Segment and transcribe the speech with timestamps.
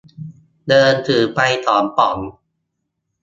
[0.67, 2.17] เดินถือไปสองป๋อง